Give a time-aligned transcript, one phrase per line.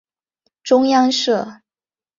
[0.63, 1.61] 中央社